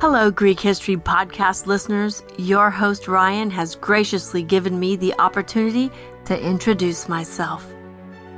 [0.00, 2.22] Hello, Greek History Podcast listeners.
[2.36, 5.90] Your host, Ryan, has graciously given me the opportunity
[6.26, 7.66] to introduce myself.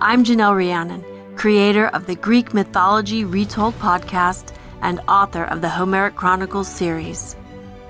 [0.01, 1.05] I'm Janell Rhiannon,
[1.37, 7.37] creator of the Greek Mythology Retold podcast and author of the Homeric Chronicles series.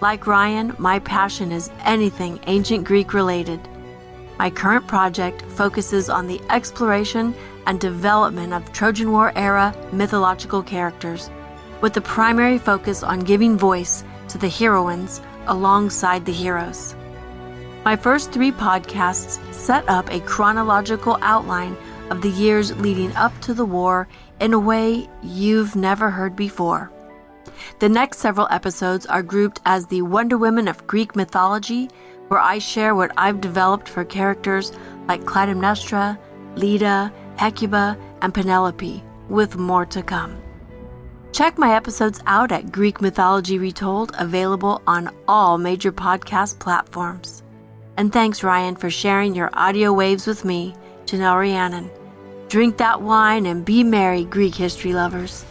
[0.01, 3.61] Like Ryan, my passion is anything ancient Greek related.
[4.37, 7.37] My current project focuses on the exploration
[7.69, 11.31] and development of Trojan War era mythological characters
[11.81, 16.95] with the primary focus on giving voice to the heroines alongside the heroes.
[17.85, 21.77] My first three podcasts set up a chronological outline
[22.11, 24.07] of the years leading up to the war
[24.41, 26.91] in a way you've never heard before.
[27.79, 31.89] The next several episodes are grouped as the Wonder Women of Greek mythology,
[32.29, 34.73] where I share what I've developed for characters
[35.09, 36.19] like Clytemnestra,
[36.57, 40.37] Leda, Hecuba, and Penelope, with more to come.
[41.33, 47.43] Check my episodes out at Greek Mythology Retold, available on all major podcast platforms.
[47.97, 51.91] And thanks, Ryan, for sharing your audio waves with me, Janell Rhiannon.
[52.49, 55.45] Drink that wine and be merry, Greek history lovers.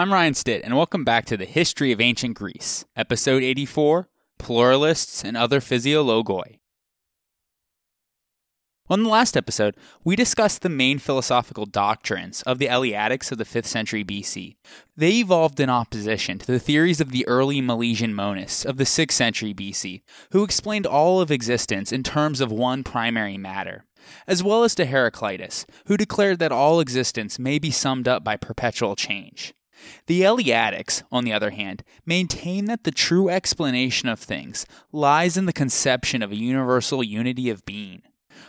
[0.00, 5.22] I'm Ryan Stitt, and welcome back to the History of Ancient Greece, Episode 84 Pluralists
[5.22, 6.58] and Other Physiologoi.
[8.88, 13.44] On the last episode, we discussed the main philosophical doctrines of the Eleatics of the
[13.44, 14.56] 5th century BC.
[14.96, 19.12] They evolved in opposition to the theories of the early Milesian monists of the 6th
[19.12, 20.00] century BC,
[20.32, 23.84] who explained all of existence in terms of one primary matter
[24.26, 28.38] as well as to Heraclitus, who declared that all existence may be summed up by
[28.38, 29.52] perpetual change.
[30.06, 35.46] The Eleatics, on the other hand, maintain that the true explanation of things lies in
[35.46, 38.02] the conception of a universal unity of being.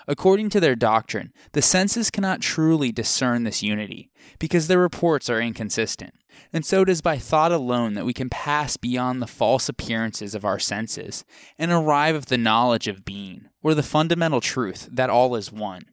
[0.08, 4.10] According to their doctrine, the senses cannot truly discern this unity,
[4.40, 6.14] because their reports are inconsistent
[6.54, 10.36] and so it is by thought alone that we can pass beyond the false appearances
[10.36, 11.26] of our senses
[11.58, 15.86] and arrive at the knowledge of being, or the fundamental truth that all is one.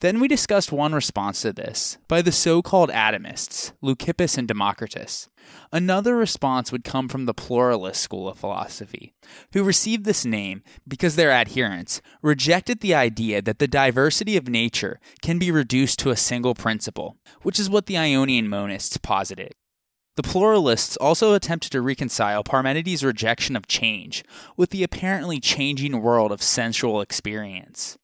[0.00, 5.30] Then we discussed one response to this by the so called atomists, Leucippus and Democritus.
[5.72, 9.14] Another response would come from the pluralist school of philosophy,
[9.54, 15.00] who received this name because their adherents rejected the idea that the diversity of nature
[15.22, 19.54] can be reduced to a single principle, which is what the Ionian monists posited.
[20.16, 24.24] The pluralists also attempted to reconcile Parmenides' rejection of change
[24.58, 27.96] with the apparently changing world of sensual experience.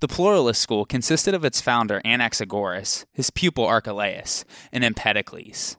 [0.00, 5.76] The pluralist school consisted of its founder Anaxagoras, his pupil Archelaus, and Empedocles.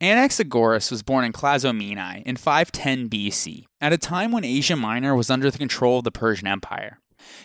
[0.00, 5.30] Anaxagoras was born in Clazomenae in 510 BC, at a time when Asia Minor was
[5.30, 6.98] under the control of the Persian Empire.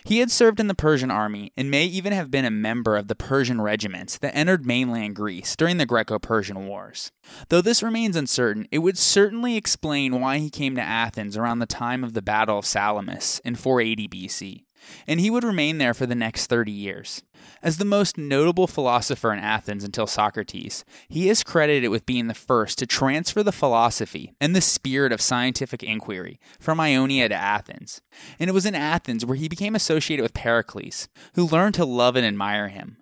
[0.04, 3.08] He had served in the Persian army and may even have been a member of
[3.08, 7.12] the Persian regiments that entered mainland Greece during the Greco Persian Wars.
[7.50, 11.68] Though this remains uncertain, it would certainly explain why he came to Athens around the
[11.68, 14.64] time of the Battle of Salamis in 480 BC
[15.08, 17.24] and he would remain there for the next 30 years.
[17.62, 22.34] As the most notable philosopher in Athens until Socrates, he is credited with being the
[22.34, 28.02] first to transfer the philosophy and the spirit of scientific inquiry from Ionia to Athens.
[28.40, 32.16] And it was in Athens where he became associated with Pericles, who learned to love
[32.16, 32.98] and admire him.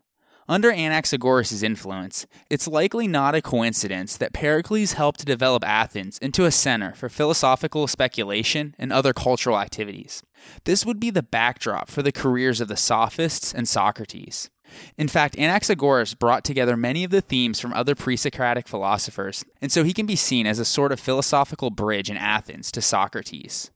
[0.47, 6.45] Under Anaxagoras' influence, it's likely not a coincidence that Pericles helped to develop Athens into
[6.45, 10.21] a center for philosophical speculation and other cultural activities.
[10.65, 14.51] This would be the backdrop for the careers of the Sophists and Socrates.
[14.97, 19.71] In fact, Anaxagoras brought together many of the themes from other pre Socratic philosophers, and
[19.71, 23.71] so he can be seen as a sort of philosophical bridge in Athens to Socrates.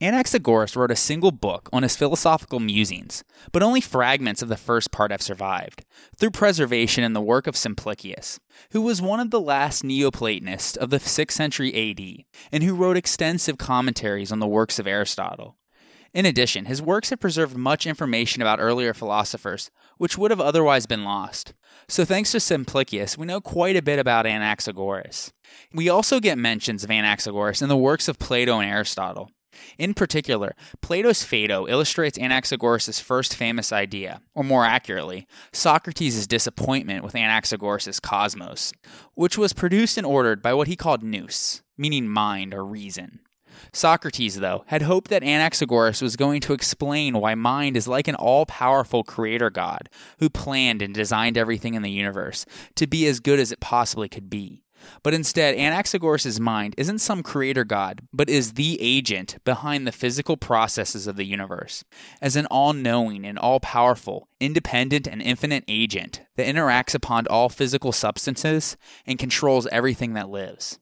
[0.00, 4.90] Anaxagoras wrote a single book on his philosophical musings, but only fragments of the first
[4.90, 5.84] part have survived,
[6.16, 8.40] through preservation in the work of Simplicius,
[8.72, 12.96] who was one of the last Neoplatonists of the 6th century AD, and who wrote
[12.96, 15.56] extensive commentaries on the works of Aristotle.
[16.12, 20.86] In addition, his works have preserved much information about earlier philosophers, which would have otherwise
[20.86, 21.54] been lost.
[21.88, 25.32] So, thanks to Simplicius, we know quite a bit about Anaxagoras.
[25.72, 29.30] We also get mentions of Anaxagoras in the works of Plato and Aristotle.
[29.78, 37.14] In particular, Plato's Phaedo illustrates Anaxagoras' first famous idea, or more accurately, Socrates' disappointment with
[37.14, 38.72] Anaxagoras' cosmos,
[39.14, 43.20] which was produced and ordered by what he called nous, meaning mind or reason.
[43.72, 48.14] Socrates, though, had hoped that Anaxagoras was going to explain why mind is like an
[48.14, 53.20] all powerful creator god who planned and designed everything in the universe to be as
[53.20, 54.63] good as it possibly could be.
[55.02, 60.36] But instead, Anaxagoras' mind isn't some creator god, but is the agent behind the physical
[60.36, 61.84] processes of the universe,
[62.20, 67.48] as an all knowing and all powerful, independent and infinite agent that interacts upon all
[67.48, 68.76] physical substances
[69.06, 70.78] and controls everything that lives.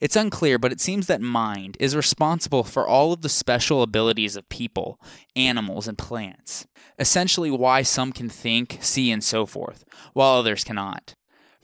[0.00, 4.36] It's unclear, but it seems that mind is responsible for all of the special abilities
[4.36, 5.00] of people,
[5.34, 6.66] animals, and plants.
[6.98, 11.14] Essentially, why some can think, see, and so forth, while others cannot.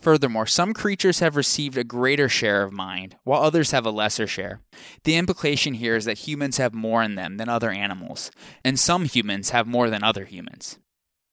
[0.02, 4.26] Furthermore, some creatures have received a greater share of mind, while others have a lesser
[4.26, 4.60] share.
[5.04, 8.32] The implication here is that humans have more in them than other animals,
[8.64, 10.80] and some humans have more than other humans.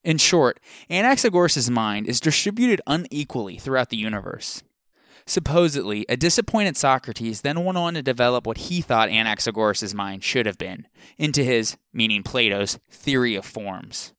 [0.03, 4.61] In short, Anaxagoras' mind is distributed unequally throughout the universe.
[5.25, 10.45] Supposedly, a disappointed Socrates then went on to develop what he thought Anaxagoras' mind should
[10.45, 10.87] have been,
[11.17, 14.13] into his, meaning Plato's, theory of forms.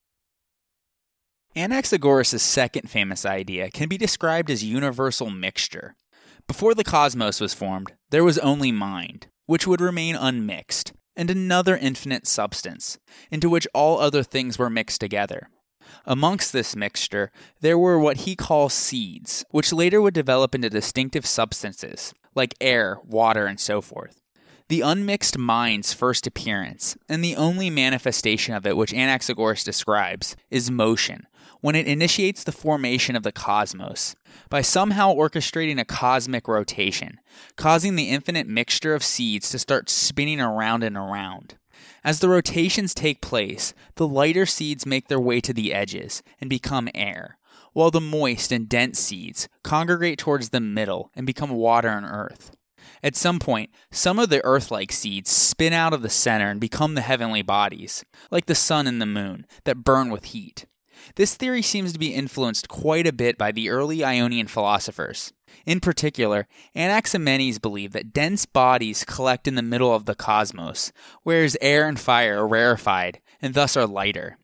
[1.56, 5.96] Anaxagoras' second famous idea can be described as universal mixture.
[6.46, 11.76] Before the cosmos was formed, there was only mind, which would remain unmixed, and another
[11.76, 12.98] infinite substance,
[13.32, 15.48] into which all other things were mixed together.
[16.04, 21.26] Amongst this mixture, there were what he calls seeds, which later would develop into distinctive
[21.26, 24.19] substances, like air, water, and so forth.
[24.70, 30.70] The unmixed mind's first appearance, and the only manifestation of it which Anaxagoras describes, is
[30.70, 31.26] motion,
[31.60, 34.14] when it initiates the formation of the cosmos,
[34.48, 37.18] by somehow orchestrating a cosmic rotation,
[37.56, 41.56] causing the infinite mixture of seeds to start spinning around and around.
[42.04, 46.48] As the rotations take place, the lighter seeds make their way to the edges and
[46.48, 47.36] become air,
[47.72, 52.52] while the moist and dense seeds congregate towards the middle and become water and earth.
[53.02, 56.60] At some point, some of the earth like seeds spin out of the center and
[56.60, 60.66] become the heavenly bodies, like the sun and the moon, that burn with heat.
[61.16, 65.32] This theory seems to be influenced quite a bit by the early Ionian philosophers.
[65.66, 66.46] In particular,
[66.76, 70.92] Anaximenes believed that dense bodies collect in the middle of the cosmos,
[71.22, 74.36] whereas air and fire are rarefied and thus are lighter.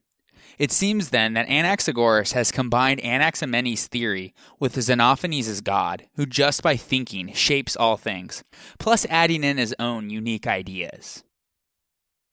[0.58, 6.76] It seems then that Anaxagoras has combined Anaximenes' theory with Xenophanes' God, who just by
[6.76, 8.42] thinking shapes all things,
[8.78, 11.24] plus adding in his own unique ideas.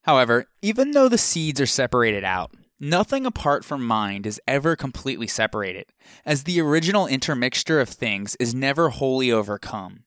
[0.04, 5.28] However, even though the seeds are separated out, Nothing apart from mind is ever completely
[5.28, 5.86] separated,
[6.26, 10.04] as the original intermixture of things is never wholly overcome.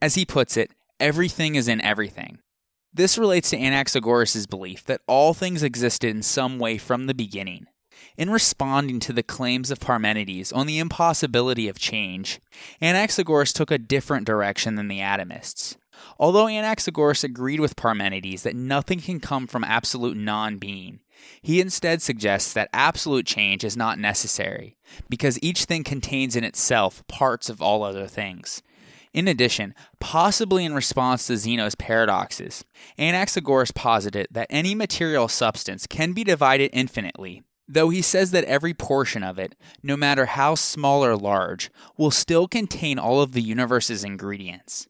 [0.00, 2.38] As he puts it, everything is in everything.
[2.92, 7.66] This relates to Anaxagoras' belief that all things existed in some way from the beginning.
[8.16, 12.40] In responding to the claims of Parmenides on the impossibility of change,
[12.82, 15.76] Anaxagoras took a different direction than the atomists.
[16.18, 21.00] Although Anaxagoras agreed with Parmenides that nothing can come from absolute non being,
[21.42, 24.76] he instead suggests that absolute change is not necessary,
[25.08, 28.62] because each thing contains in itself parts of all other things.
[29.12, 32.64] In addition, possibly in response to Zeno's paradoxes,
[32.96, 38.72] Anaxagoras posited that any material substance can be divided infinitely, though he says that every
[38.72, 43.42] portion of it, no matter how small or large, will still contain all of the
[43.42, 44.86] universe's ingredients.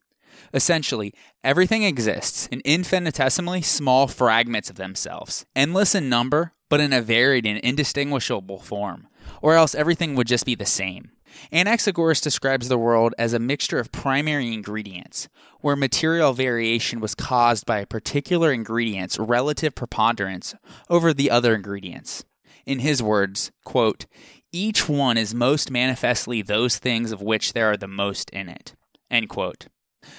[0.53, 7.01] Essentially, everything exists in infinitesimally small fragments of themselves, endless in number, but in a
[7.01, 9.09] varied and indistinguishable form,
[9.41, 11.11] or else everything would just be the same.
[11.53, 15.29] Anaxagoras describes the world as a mixture of primary ingredients,
[15.61, 20.55] where material variation was caused by a particular ingredient's relative preponderance
[20.89, 22.25] over the other ingredients.
[22.67, 24.07] In his words, quote,
[24.53, 28.75] each one is most manifestly those things of which there are the most in it.
[29.11, 29.67] End quote.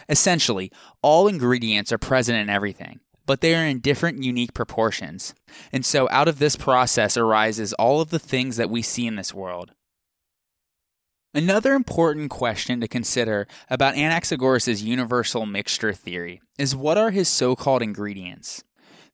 [0.08, 5.34] Essentially, all ingredients are present in everything, but they are in different unique proportions.
[5.72, 9.16] And so out of this process arises all of the things that we see in
[9.16, 9.72] this world.
[11.34, 17.56] Another important question to consider about Anaxagoras' universal mixture theory is what are his so
[17.56, 18.66] called ingredients?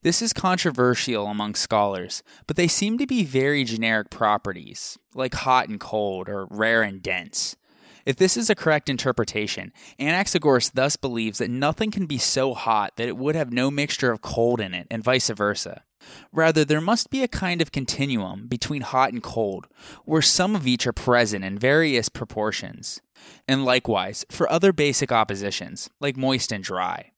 [0.01, 5.69] This is controversial among scholars, but they seem to be very generic properties, like hot
[5.69, 7.55] and cold or rare and dense.
[8.03, 12.93] If this is a correct interpretation, Anaxagoras thus believes that nothing can be so hot
[12.95, 15.83] that it would have no mixture of cold in it, and vice versa.
[16.31, 19.67] Rather, there must be a kind of continuum between hot and cold,
[20.05, 23.01] where some of each are present in various proportions.
[23.47, 27.11] And likewise, for other basic oppositions, like moist and dry.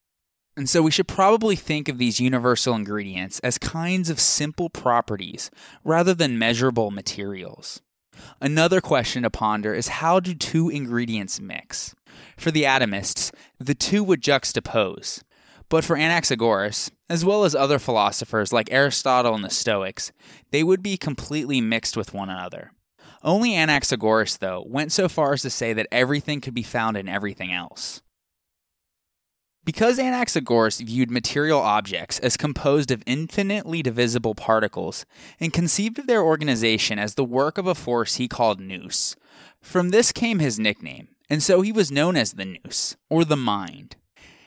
[0.58, 5.50] And so we should probably think of these universal ingredients as kinds of simple properties
[5.86, 7.82] rather than measurable materials.
[8.42, 11.96] Another question to ponder is how do two ingredients mix?
[12.38, 15.24] For the atomists, the two would juxtapose.
[15.70, 20.12] But for Anaxagoras, as well as other philosophers like Aristotle and the Stoics,
[20.52, 22.72] they would be completely mixed with one another.
[23.24, 27.08] Only Anaxagoras, though, went so far as to say that everything could be found in
[27.08, 28.02] everything else.
[29.64, 35.06] Because Anaxagoras viewed material objects as composed of infinitely divisible particles
[35.40, 39.16] and conceived of their organization as the work of a force he called nous,
[39.62, 43.38] from this came his nickname, and so he was known as the nous, or the
[43.38, 43.98] mind.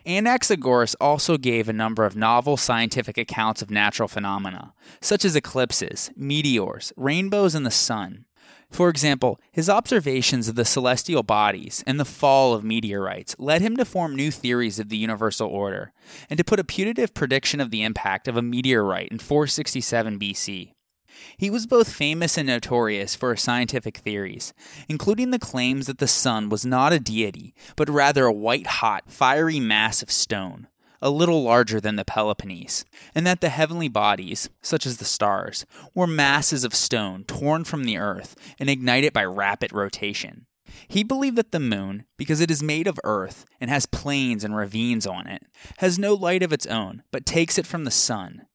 [0.07, 6.11] Anaxagoras also gave a number of novel scientific accounts of natural phenomena, such as eclipses,
[6.17, 8.25] meteors, rainbows, and the sun.
[8.73, 13.77] For example, his observations of the celestial bodies and the fall of meteorites led him
[13.77, 15.93] to form new theories of the universal order,
[16.31, 20.72] and to put a putative prediction of the impact of a meteorite in 467 BC.
[21.37, 24.53] He was both famous and notorious for his scientific theories,
[24.89, 29.05] including the claims that the sun was not a deity, but rather a white hot,
[29.11, 30.69] fiery mass of stone,
[31.01, 35.67] a little larger than the Peloponnese, and that the heavenly bodies, such as the stars,
[35.95, 40.47] were masses of stone torn from the earth and ignited by rapid rotation.
[40.89, 44.57] He believed that the moon, because it is made of earth and has plains and
[44.57, 45.43] ravines on it,
[45.79, 48.47] has no light of its own, but takes it from the sun.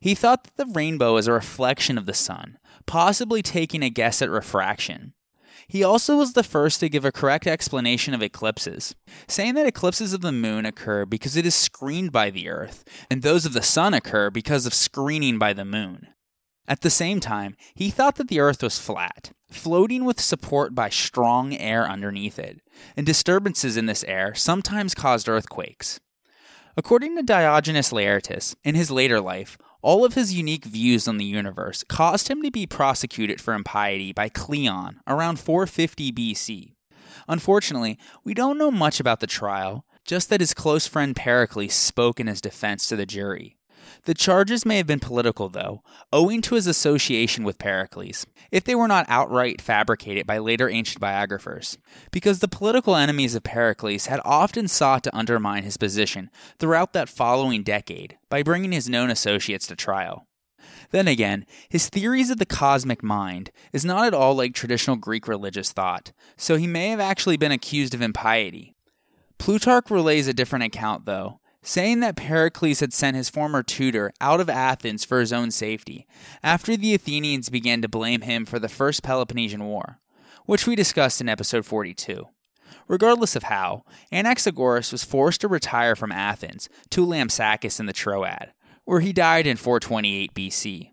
[0.00, 4.22] He thought that the rainbow is a reflection of the sun, possibly taking a guess
[4.22, 5.14] at refraction.
[5.68, 8.94] He also was the first to give a correct explanation of eclipses,
[9.26, 13.22] saying that eclipses of the moon occur because it is screened by the earth, and
[13.22, 16.08] those of the sun occur because of screening by the moon.
[16.68, 20.88] At the same time, he thought that the earth was flat, floating with support by
[20.88, 22.60] strong air underneath it,
[22.96, 26.00] and disturbances in this air sometimes caused earthquakes.
[26.78, 31.24] According to Diogenes Laertius, in his later life, all of his unique views on the
[31.24, 36.74] universe caused him to be prosecuted for impiety by Cleon around 450 BC.
[37.28, 42.20] Unfortunately, we don't know much about the trial, just that his close friend Pericles spoke
[42.20, 43.55] in his defense to the jury.
[44.06, 45.82] The charges may have been political, though,
[46.12, 51.00] owing to his association with Pericles, if they were not outright fabricated by later ancient
[51.00, 51.76] biographers,
[52.12, 57.08] because the political enemies of Pericles had often sought to undermine his position throughout that
[57.08, 60.28] following decade by bringing his known associates to trial.
[60.92, 65.26] Then again, his theories of the cosmic mind is not at all like traditional Greek
[65.26, 68.76] religious thought, so he may have actually been accused of impiety.
[69.38, 74.40] Plutarch relays a different account, though, saying that Pericles had sent his former tutor out
[74.40, 76.06] of Athens for his own safety,
[76.40, 79.98] after the Athenians began to blame him for the First Peloponnesian War,
[80.44, 82.28] which we discussed in episode 42.
[82.86, 83.82] Regardless of how,
[84.12, 88.52] Anaxagoras was forced to retire from Athens to Lampsacus in the Troad,
[88.84, 90.92] where he died in 428 BC.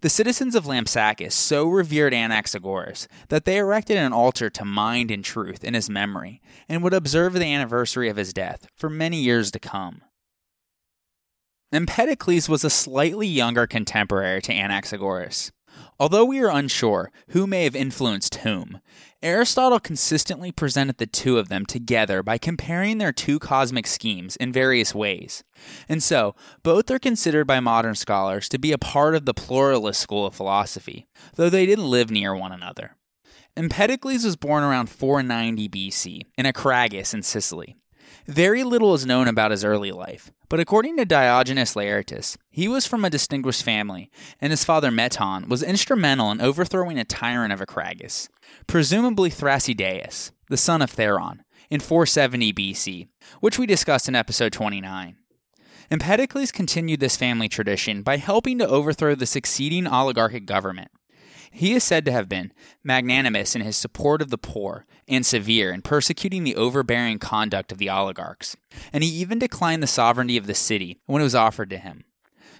[0.00, 5.22] The citizens of Lampsacus so revered Anaxagoras that they erected an altar to mind and
[5.22, 9.50] truth in his memory and would observe the anniversary of his death for many years
[9.50, 10.00] to come.
[11.74, 15.50] Empedocles was a slightly younger contemporary to Anaxagoras.
[15.98, 18.80] Although we are unsure who may have influenced whom,
[19.22, 24.52] Aristotle consistently presented the two of them together by comparing their two cosmic schemes in
[24.52, 25.42] various ways.
[25.88, 30.00] And so, both are considered by modern scholars to be a part of the pluralist
[30.00, 32.96] school of philosophy, though they didn't live near one another.
[33.56, 37.74] Empedocles was born around 490 BC in Acragas in Sicily.
[38.26, 42.86] Very little is known about his early life, but according to Diogenes Laertius, he was
[42.86, 47.60] from a distinguished family, and his father Meton was instrumental in overthrowing a tyrant of
[47.60, 48.30] Acragas,
[48.66, 53.08] presumably Thrasydeus, the son of Theron, in 470 BC,
[53.40, 55.16] which we discussed in episode 29.
[55.90, 60.90] Empedocles continued this family tradition by helping to overthrow the succeeding oligarchic government.
[61.56, 65.72] He is said to have been magnanimous in his support of the poor and severe
[65.72, 68.56] in persecuting the overbearing conduct of the oligarchs,
[68.92, 72.02] and he even declined the sovereignty of the city when it was offered to him.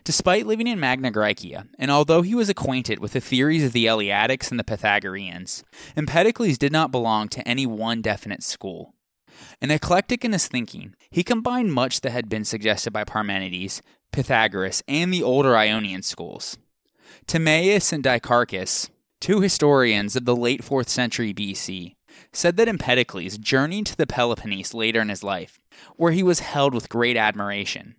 [0.04, 3.86] Despite living in Magna Graecia, and although he was acquainted with the theories of the
[3.86, 5.64] Eleatics and the Pythagoreans,
[5.96, 8.94] Empedocles did not belong to any one definite school.
[9.60, 13.82] An eclectic in his thinking, he combined much that had been suggested by Parmenides,
[14.12, 16.58] Pythagoras, and the older Ionian schools.
[17.26, 18.90] Timaeus and Dicaearchus,
[19.20, 21.94] two historians of the late 4th century BC,
[22.32, 25.58] said that Empedocles journeyed to the Peloponnese later in his life,
[25.96, 27.96] where he was held with great admiration.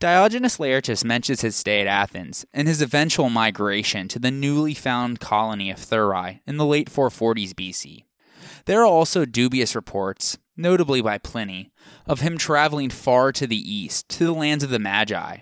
[0.00, 5.20] Diogenes Laertius mentions his stay at Athens and his eventual migration to the newly found
[5.20, 8.04] colony of Thurii in the late 440s BC.
[8.66, 11.70] There are also dubious reports, notably by Pliny,
[12.06, 15.38] of him traveling far to the east, to the lands of the Magi.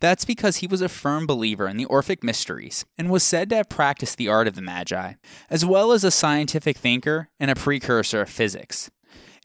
[0.00, 3.56] That's because he was a firm believer in the Orphic mysteries and was said to
[3.56, 5.14] have practiced the art of the Magi,
[5.50, 8.90] as well as a scientific thinker and a precursor of physics.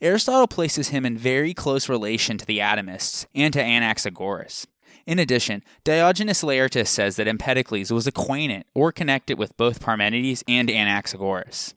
[0.02, 4.66] Aristotle places him in very close relation to the atomists and to Anaxagoras.
[5.06, 10.68] In addition, Diogenes Laertius says that Empedocles was acquainted or connected with both Parmenides and
[10.68, 11.74] Anaxagoras.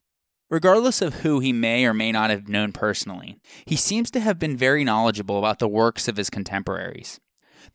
[0.49, 4.39] Regardless of who he may or may not have known personally, he seems to have
[4.39, 7.19] been very knowledgeable about the works of his contemporaries.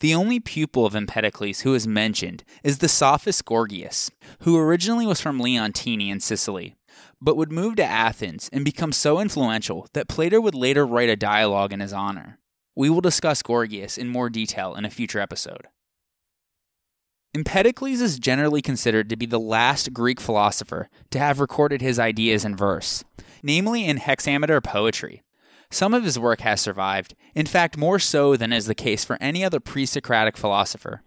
[0.03, 5.21] The only pupil of Empedocles who is mentioned is the sophist Gorgias, who originally was
[5.21, 6.75] from Leontini in Sicily,
[7.21, 11.15] but would move to Athens and become so influential that Plato would later write a
[11.15, 12.41] dialogue in his honor.
[12.75, 15.69] We will discuss Gorgias in more detail in a future episode.
[17.33, 22.45] Empedocles is generally considered to be the last Greek philosopher to have recorded his ideas
[22.45, 23.05] in verse,
[23.41, 25.23] namely in hexameter poetry.
[25.73, 29.17] Some of his work has survived, in fact, more so than is the case for
[29.23, 31.01] any other pre Socratic philosopher.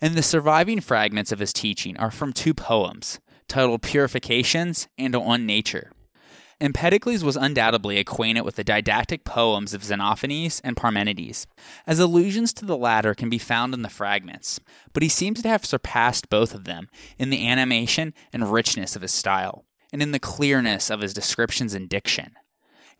[0.00, 3.18] And the surviving fragments of his teaching are from two poems,
[3.48, 5.90] titled Purifications and On Nature.
[6.60, 11.48] Empedocles was undoubtedly acquainted with the didactic poems of Xenophanes and Parmenides,
[11.84, 14.60] as allusions to the latter can be found in the fragments,
[14.92, 19.02] but he seems to have surpassed both of them in the animation and richness of
[19.02, 22.36] his style, and in the clearness of his descriptions and diction.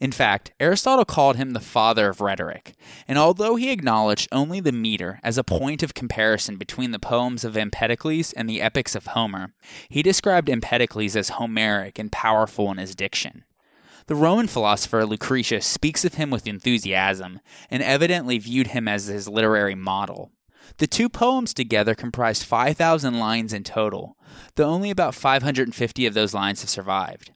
[0.05, 2.75] In fact, Aristotle called him the father of rhetoric,
[3.09, 7.43] and although he acknowledged only the meter as a point of comparison between the poems
[7.43, 9.55] of Empedocles and the epics of Homer,
[9.89, 13.45] he described Empedocles as Homeric and powerful in his diction.
[14.07, 19.27] The Roman philosopher Lucretius speaks of him with enthusiasm, and evidently viewed him as his
[19.27, 20.33] literary model.
[20.77, 24.19] The two poems together comprised 5,000 lines in total,
[24.57, 27.31] though only about 550 of those lines have survived.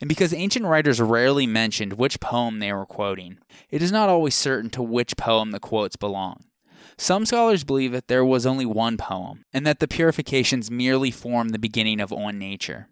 [0.00, 3.38] And because ancient writers rarely mentioned which poem they were quoting,
[3.70, 6.44] it is not always certain to which poem the quotes belong.
[6.96, 11.48] Some scholars believe that there was only one poem, and that the purifications merely form
[11.48, 12.88] the beginning of On Nature.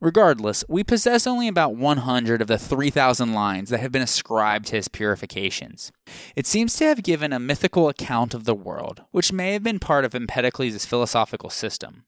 [0.00, 4.76] Regardless, we possess only about 100 of the 3,000 lines that have been ascribed to
[4.76, 5.90] his purifications.
[6.34, 9.78] It seems to have given a mythical account of the world, which may have been
[9.78, 12.04] part of Empedocles' philosophical system.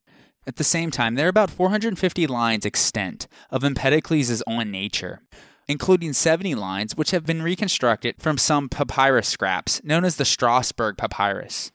[0.48, 5.20] At the same time, there are about 450 lines extent of Empedocles' On Nature,
[5.68, 10.96] including 70 lines which have been reconstructed from some papyrus scraps known as the Strasbourg
[10.96, 11.70] Papyrus.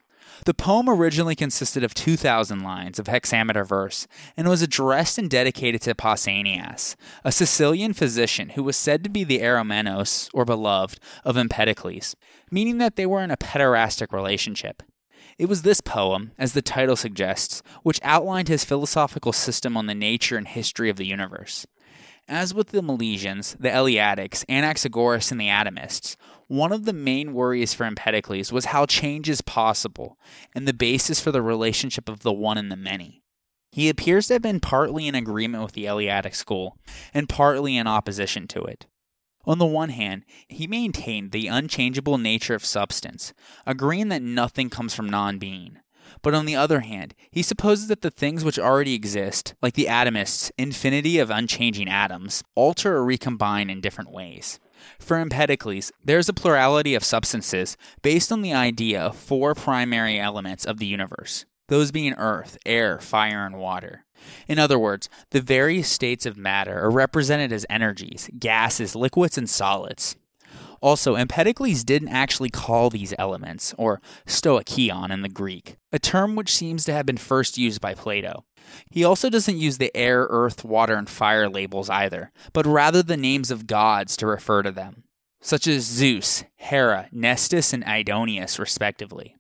[0.48, 5.84] The poem originally consisted of 2,000 lines of hexameter verse and was addressed and dedicated
[5.84, 11.38] to Pausanias, a Sicilian physician who was said to be the Eromenos, or beloved, of
[11.38, 12.16] Empedocles,
[12.50, 14.82] meaning that they were in a pederastic relationship.
[15.38, 19.96] It was this poem, as the title suggests, which outlined his philosophical system on the
[19.96, 21.66] nature and history of the universe.
[22.28, 26.16] As with the Milesians, the Eleatics, Anaxagoras, and the Atomists,
[26.48, 30.18] one of the main worries for Empedocles was how change is possible
[30.56, 33.24] and the basis for the relationship of the one and the many.
[33.72, 36.78] He appears to have been partly in agreement with the Eleatic school
[37.14, 38.86] and partly in opposition to it.
[39.46, 43.34] On the one hand, he maintained the unchangeable nature of substance,
[43.66, 45.80] agreeing that nothing comes from non being.
[46.22, 49.88] But on the other hand, he supposes that the things which already exist, like the
[49.88, 54.60] atomists' infinity of unchanging atoms, alter or recombine in different ways.
[55.00, 60.20] For Empedocles, there is a plurality of substances based on the idea of four primary
[60.20, 64.06] elements of the universe, those being earth, air, fire, and water.
[64.48, 69.50] In other words, the various states of matter are represented as energies, gases, liquids, and
[69.50, 70.16] solids.
[70.82, 76.54] Also, Empedocles didn't actually call these elements, or stoicheion in the Greek, a term which
[76.54, 78.44] seems to have been first used by Plato.
[78.90, 83.16] He also doesn't use the air, earth, water, and fire labels either, but rather the
[83.16, 85.04] names of gods to refer to them,
[85.42, 89.38] such as Zeus, Hera, Nestis, and Aidoneus, respectively.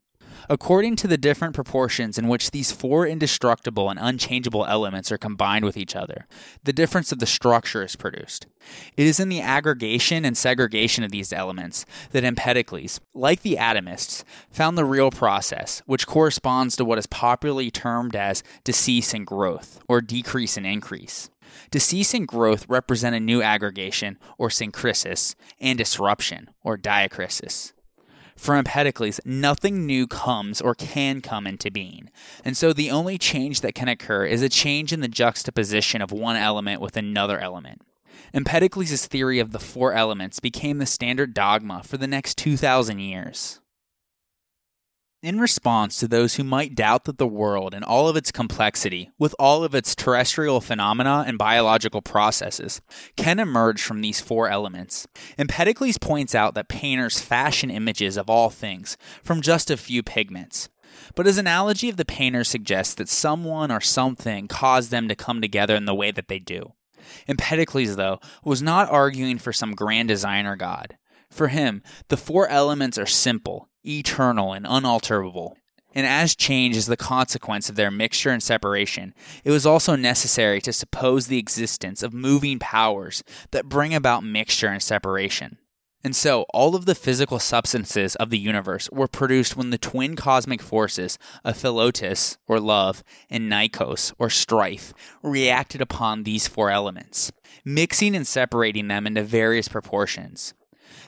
[0.49, 5.65] According to the different proportions in which these four indestructible and unchangeable elements are combined
[5.65, 6.27] with each other,
[6.63, 8.47] the difference of the structure is produced.
[8.97, 14.23] It is in the aggregation and segregation of these elements that Empedocles, like the atomists,
[14.51, 19.79] found the real process, which corresponds to what is popularly termed as decease and growth,
[19.87, 21.29] or decrease and increase.
[21.71, 27.73] Decease and growth represent a new aggregation, or synchrisis, and disruption, or diakrisis.
[28.35, 32.09] For Empedocles, nothing new comes or can come into being,
[32.43, 36.11] and so the only change that can occur is a change in the juxtaposition of
[36.11, 37.81] one element with another element.
[38.33, 43.59] Empedocles' theory of the four elements became the standard dogma for the next 2,000 years.
[45.23, 49.09] In response to those who might doubt that the world in all of its complexity,
[49.17, 52.81] with all of its terrestrial phenomena and biological processes,
[53.15, 55.07] can emerge from these four elements,
[55.37, 60.67] Empedocles points out that painters fashion images of all things from just a few pigments.
[61.15, 65.39] But his analogy of the painter suggests that someone or something caused them to come
[65.39, 66.73] together in the way that they do.
[67.29, 70.97] Empedocles, though, was not arguing for some grand designer god.
[71.31, 75.57] For him, the four elements are simple, eternal, and unalterable.
[75.95, 80.59] And as change is the consequence of their mixture and separation, it was also necessary
[80.61, 85.57] to suppose the existence of moving powers that bring about mixture and separation.
[86.05, 90.17] And so, all of the physical substances of the universe were produced when the twin
[90.17, 97.31] cosmic forces of Philotes, or love, and Neikos, or strife, reacted upon these four elements,
[97.63, 100.53] mixing and separating them into various proportions.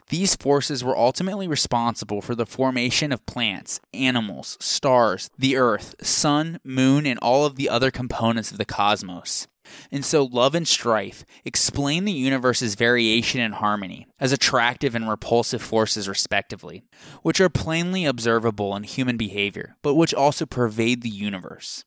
[0.09, 6.59] These forces were ultimately responsible for the formation of plants, animals, stars, the earth, sun,
[6.63, 9.47] moon, and all of the other components of the cosmos.
[9.91, 15.61] And so, love and strife explain the universe's variation and harmony as attractive and repulsive
[15.61, 16.83] forces, respectively,
[17.23, 21.83] which are plainly observable in human behavior, but which also pervade the universe.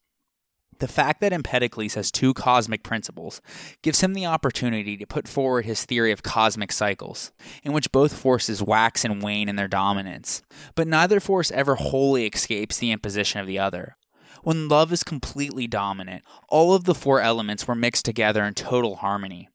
[0.81, 3.41] The fact that Empedocles has two cosmic principles
[3.83, 7.33] gives him the opportunity to put forward his theory of cosmic cycles,
[7.65, 10.41] in which both forces wax and wane in their dominance,
[10.77, 13.97] but neither force ever wholly escapes the imposition of the other.
[14.45, 18.97] When love is completely dominant, all of the four elements were mixed together in total
[18.97, 19.49] harmony.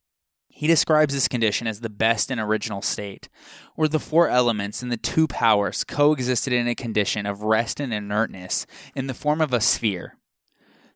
[0.50, 3.30] He describes this condition as the best and original state,
[3.76, 7.94] where the four elements and the two powers coexisted in a condition of rest and
[7.94, 10.18] inertness in the form of a sphere,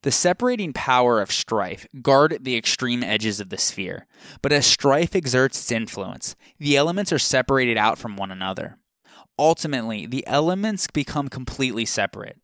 [0.08, 4.08] the separating power of strife guard the extreme edges of the sphere,
[4.42, 8.78] but as strife exerts its influence, the elements are separated out from one another.
[9.38, 12.40] Ultimately, the elements become completely separate.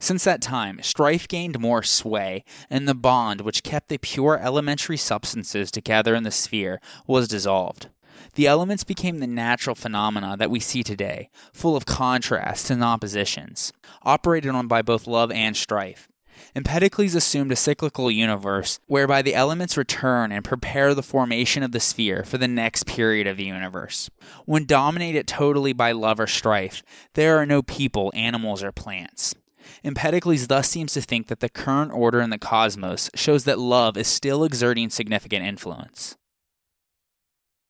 [0.00, 4.96] Since that time, strife gained more sway, and the bond which kept the pure elementary
[4.96, 7.90] substances together in the sphere was dissolved.
[8.34, 13.72] The elements became the natural phenomena that we see today, full of contrasts and oppositions,
[14.02, 16.08] operated on by both love and strife.
[16.54, 21.80] Empedocles assumed a cyclical universe whereby the elements return and prepare the formation of the
[21.80, 24.10] sphere for the next period of the universe.
[24.44, 26.82] When dominated totally by love or strife,
[27.14, 29.34] there are no people, animals, or plants.
[29.82, 33.96] Empedocles thus seems to think that the current order in the cosmos shows that love
[33.96, 36.16] is still exerting significant influence.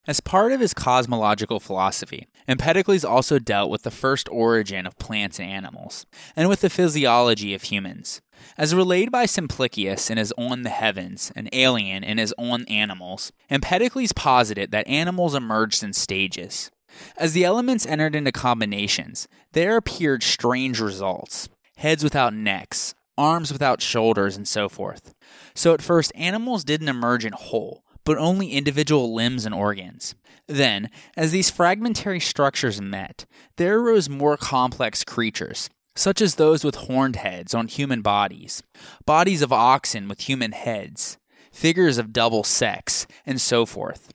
[0.07, 5.38] As part of his cosmological philosophy, Empedocles also dealt with the first origin of plants
[5.38, 6.04] and animals,
[6.37, 8.20] and with the physiology of humans.
[8.59, 13.33] As relayed by Simplicius in his On the Heavens and Aelian in his On Animals,
[13.50, 16.70] Empedocles posited that animals emerged in stages.
[17.16, 23.83] As the elements entered into combinations, there appeared strange results heads without necks, arms without
[23.83, 25.12] shoulders, and so forth.
[25.54, 30.14] So at first, animals didn't emerge in whole, but only individual limbs and organs.
[30.46, 33.24] Then, as these fragmentary structures met,
[33.57, 38.62] there arose more complex creatures, such as those with horned heads on human bodies,
[39.07, 41.18] bodies of oxen with human heads,
[41.52, 44.12] figures of double sex, and so forth.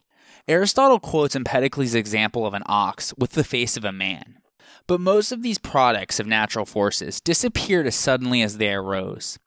[0.48, 4.40] Aristotle quotes Empedocles' example of an ox with the face of a man.
[4.88, 9.38] But most of these products of natural forces disappeared as suddenly as they arose.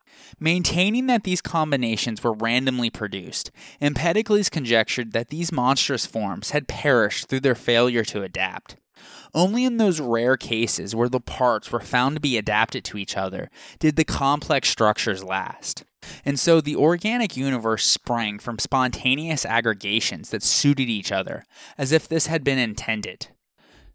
[0.41, 7.29] Maintaining that these combinations were randomly produced, Empedocles conjectured that these monstrous forms had perished
[7.29, 8.77] through their failure to adapt.
[9.35, 13.17] Only in those rare cases where the parts were found to be adapted to each
[13.17, 15.85] other did the complex structures last.
[16.25, 21.45] And so the organic universe sprang from spontaneous aggregations that suited each other,
[21.79, 23.29] as if this had been intended.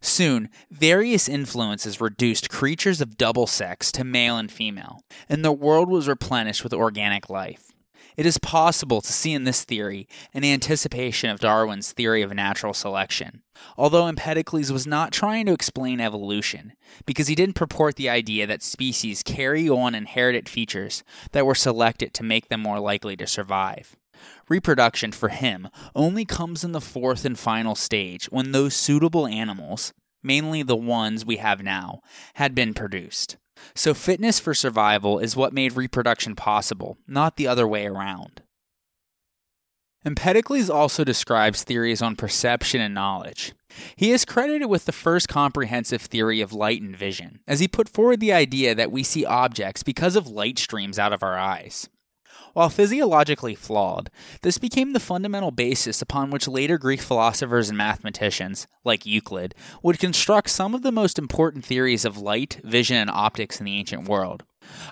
[0.02, 5.90] Soon, various influences reduced creatures of double sex to male and female, and the world
[5.90, 7.72] was replenished with organic life.
[8.16, 12.74] It is possible to see in this theory an anticipation of Darwin's theory of natural
[12.74, 13.44] selection,
[13.78, 16.74] although Empedocles was not trying to explain evolution,
[17.06, 22.12] because he didn't purport the idea that species carry on inherited features that were selected
[22.16, 23.96] to make them more likely to survive.
[24.50, 29.94] Reproduction for him only comes in the fourth and final stage when those suitable animals,
[30.24, 32.02] mainly the ones we have now,
[32.36, 33.38] had been produced.
[33.76, 38.42] So, fitness for survival is what made reproduction possible, not the other way around.
[40.06, 43.54] Empedocles also describes theories on perception and knowledge.
[43.96, 47.90] He is credited with the first comprehensive theory of light and vision, as he put
[47.90, 51.90] forward the idea that we see objects because of light streams out of our eyes.
[52.58, 54.10] While physiologically flawed,
[54.42, 60.00] this became the fundamental basis upon which later Greek philosophers and mathematicians, like Euclid, would
[60.00, 64.10] construct some of the most important theories of light, vision, and optics in the ancient
[64.10, 64.44] world.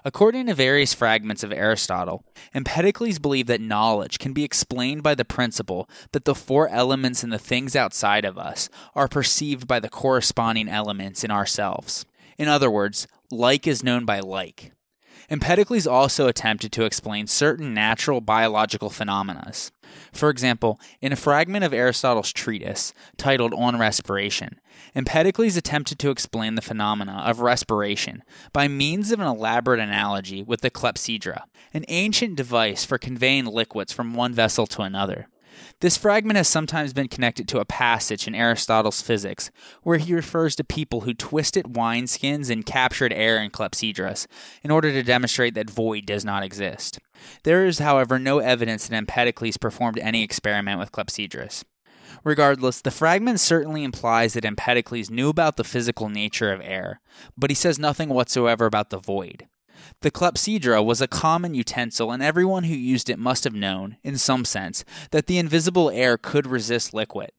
[0.03, 2.23] According to various fragments of Aristotle,
[2.53, 7.31] Empedocles believed that knowledge can be explained by the principle that the four elements in
[7.31, 12.05] the things outside of us are perceived by the corresponding elements in ourselves.
[12.37, 14.74] In other words, like is known by like.
[15.29, 19.51] Empedocles also attempted to explain certain natural biological phenomena.
[20.11, 24.59] For example, in a fragment of Aristotle's treatise titled On Respiration,
[24.93, 30.61] Empedocles attempted to explain the phenomena of respiration by means of an elaborate analogy with
[30.61, 35.27] the clepsydra, an ancient device for conveying liquids from one vessel to another.
[35.81, 39.51] This fragment has sometimes been connected to a passage in Aristotle's Physics,
[39.83, 44.27] where he refers to people who twisted wineskins and captured air in clepsydras
[44.63, 46.99] in order to demonstrate that void does not exist.
[47.43, 51.63] There is, however, no evidence that Empedocles performed any experiment with clepsydras.
[52.23, 57.01] Regardless, the fragment certainly implies that Empedocles knew about the physical nature of air,
[57.37, 59.47] but he says nothing whatsoever about the void.
[60.01, 64.17] The clepsydra was a common utensil, and everyone who used it must have known, in
[64.17, 67.31] some sense, that the invisible air could resist liquid.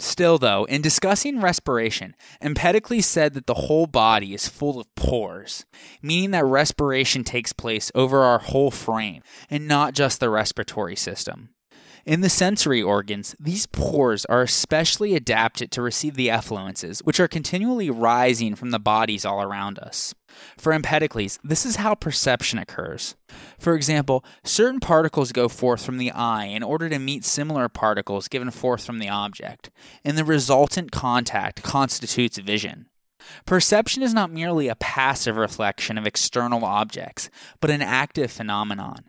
[0.00, 5.64] Still, though, in discussing respiration, Empedocles said that the whole body is full of pores,
[6.02, 11.50] meaning that respiration takes place over our whole frame and not just the respiratory system.
[12.06, 17.28] In the sensory organs, these pores are especially adapted to receive the effluences, which are
[17.28, 20.14] continually rising from the bodies all around us.
[20.58, 23.16] For Empedocles, this is how perception occurs.
[23.58, 28.28] For example, certain particles go forth from the eye in order to meet similar particles
[28.28, 29.70] given forth from the object,
[30.04, 32.90] and the resultant contact constitutes vision.
[33.46, 39.04] Perception is not merely a passive reflection of external objects, but an active phenomenon.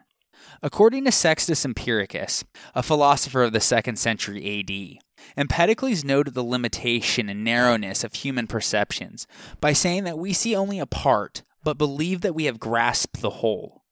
[0.66, 4.98] According to Sextus Empiricus, a philosopher of the second century AD,
[5.38, 9.28] Empedocles noted the limitation and narrowness of human perceptions
[9.62, 13.30] by saying that we see only a part, but believe that we have grasped the
[13.30, 13.84] whole.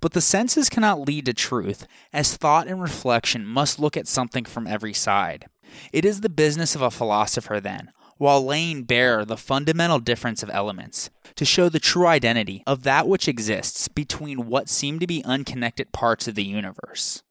[0.00, 4.46] But the senses cannot lead to truth, as thought and reflection must look at something
[4.46, 5.48] from every side.
[5.92, 7.90] It is the business of a philosopher, then,
[8.22, 13.08] while laying bare the fundamental difference of elements, to show the true identity of that
[13.08, 17.24] which exists between what seem to be unconnected parts of the universe.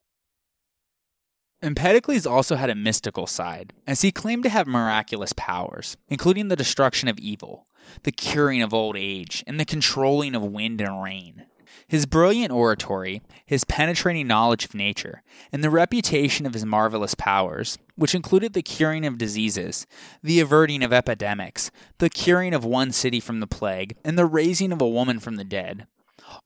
[1.62, 6.56] Empedocles also had a mystical side, as he claimed to have miraculous powers, including the
[6.56, 7.64] destruction of evil,
[8.02, 11.46] the curing of old age, and the controlling of wind and rain.
[11.92, 17.76] His brilliant oratory, his penetrating knowledge of nature, and the reputation of his marvelous powers,
[17.96, 19.86] which included the curing of diseases,
[20.22, 24.72] the averting of epidemics, the curing of one city from the plague, and the raising
[24.72, 25.86] of a woman from the dead,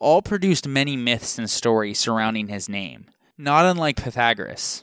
[0.01, 3.07] all produced many myths and stories surrounding his name,
[3.39, 4.83] not unlike Pythagoras.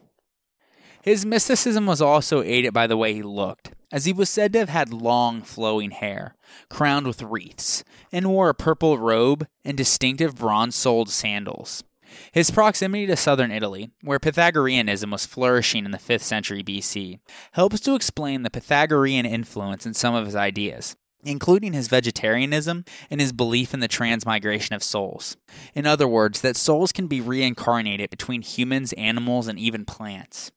[1.01, 4.59] His mysticism was also aided by the way he looked, as he was said to
[4.59, 6.35] have had long flowing hair,
[6.67, 11.83] crowned with wreaths, and wore a purple robe and distinctive bronze soled sandals.
[12.31, 17.19] His proximity to southern Italy, where Pythagoreanism was flourishing in the 5th century BC,
[17.51, 23.21] helps to explain the Pythagorean influence in some of his ideas, including his vegetarianism and
[23.21, 25.37] his belief in the transmigration of souls.
[25.75, 30.51] In other words, that souls can be reincarnated between humans, animals, and even plants.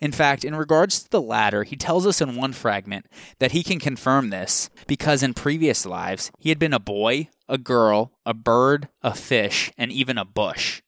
[0.00, 3.06] In fact, in regards to the latter, he tells us in one fragment
[3.38, 7.58] that he can confirm this because in previous lives he had been a boy, a
[7.58, 10.82] girl, a bird, a fish, and even a bush.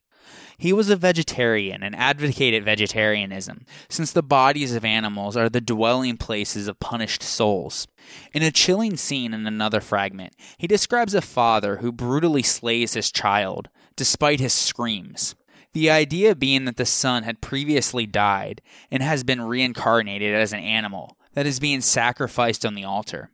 [0.61, 6.19] He was a vegetarian and advocated vegetarianism, since the bodies of animals are the dwelling
[6.19, 7.89] places of punished souls.
[8.35, 13.11] In a chilling scene in another fragment, he describes a father who brutally slays his
[13.11, 15.35] child, despite his screams.
[15.73, 20.61] The idea being that the son had previously died and has been reincarnated as an
[20.61, 23.31] animal that is being sacrificed on the altar.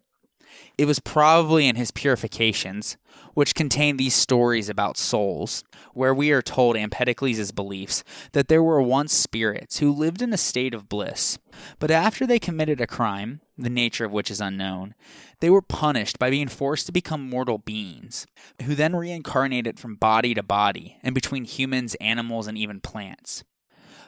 [0.78, 2.96] It was probably in his purifications,
[3.34, 5.64] which contain these stories about souls,
[5.94, 10.38] where we are told Empedocles' beliefs that there were once spirits who lived in a
[10.38, 11.38] state of bliss,
[11.78, 14.94] but after they committed a crime, the nature of which is unknown,
[15.40, 18.26] they were punished by being forced to become mortal beings,
[18.62, 23.44] who then reincarnated from body to body and between humans, animals, and even plants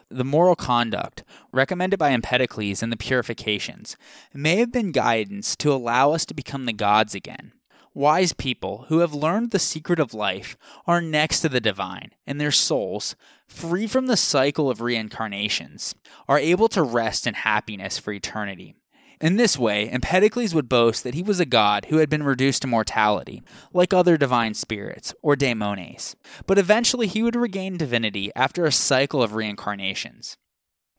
[0.09, 3.95] the moral conduct recommended by Empedocles in the Purifications
[4.33, 7.53] may have been guidance to allow us to become the gods again.
[7.93, 12.39] Wise people who have learned the secret of life are next to the divine, and
[12.39, 13.15] their souls,
[13.47, 15.95] free from the cycle of reincarnations,
[16.27, 18.75] are able to rest in happiness for eternity.
[19.21, 22.61] In this way, Empedocles would boast that he was a god who had been reduced
[22.61, 28.65] to mortality, like other divine spirits, or daemones, but eventually he would regain divinity after
[28.65, 30.37] a cycle of reincarnations.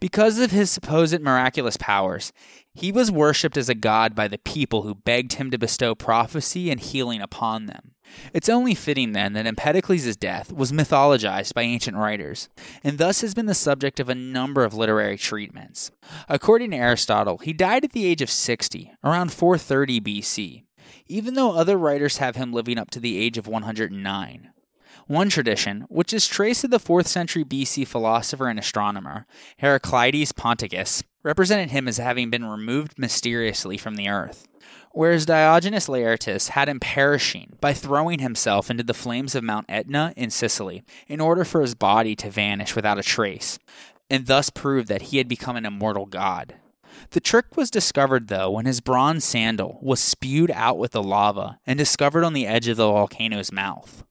[0.00, 2.33] Because of his supposed miraculous powers,
[2.74, 6.70] he was worshipped as a god by the people who begged him to bestow prophecy
[6.70, 7.92] and healing upon them.
[8.33, 12.49] It's only fitting then that Empedocles' death was mythologized by ancient writers,
[12.83, 15.90] and thus has been the subject of a number of literary treatments.
[16.29, 20.64] According to Aristotle, he died at the age of 60, around 430 BC,
[21.07, 24.49] even though other writers have him living up to the age of 109.
[25.11, 31.03] One tradition, which is traced to the 4th century BC philosopher and astronomer Heraclides Ponticus,
[31.25, 34.46] represented him as having been removed mysteriously from the earth,
[34.92, 40.14] whereas Diogenes Laertius had him perishing by throwing himself into the flames of Mount Etna
[40.16, 43.59] in Sicily in order for his body to vanish without a trace,
[44.09, 46.55] and thus prove that he had become an immortal god.
[47.11, 51.59] The trick was discovered, though, when his bronze sandal was spewed out with the lava
[51.66, 54.05] and discovered on the edge of the volcano's mouth.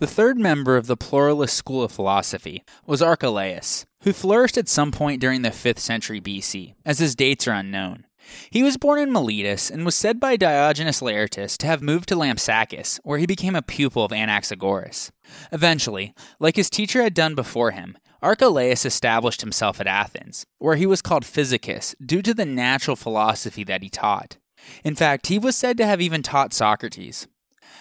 [0.00, 4.90] The third member of the pluralist school of philosophy was Archelaus, who flourished at some
[4.90, 8.04] point during the 5th century BC, as his dates are unknown.
[8.50, 12.16] He was born in Miletus and was said by Diogenes Laertius to have moved to
[12.16, 15.12] Lampsacus, where he became a pupil of Anaxagoras.
[15.52, 20.86] Eventually, like his teacher had done before him, Archelaus established himself at Athens, where he
[20.86, 24.38] was called Physicus due to the natural philosophy that he taught.
[24.82, 27.28] In fact, he was said to have even taught Socrates.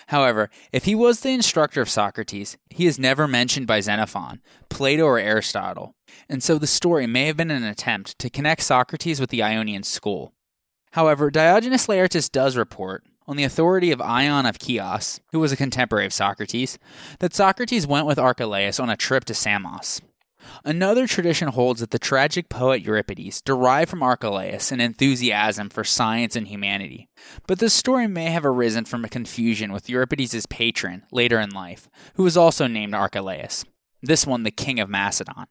[0.07, 5.03] However, if he was the instructor of Socrates, he is never mentioned by Xenophon, Plato,
[5.03, 5.95] or Aristotle,
[6.29, 9.83] and so the story may have been an attempt to connect Socrates with the Ionian
[9.83, 10.33] school.
[10.91, 15.57] However, Diogenes Laertius does report, on the authority of Ion of Chios, who was a
[15.57, 16.77] contemporary of Socrates,
[17.19, 20.01] that Socrates went with Archelaus on a trip to Samos.
[20.65, 26.35] Another tradition holds that the tragic poet Euripides derived from Archelaus an enthusiasm for science
[26.35, 27.09] and humanity,
[27.47, 31.89] but this story may have arisen from a confusion with Euripides' patron later in life,
[32.15, 33.65] who was also named Archelaus,
[34.01, 35.45] this one the king of Macedon.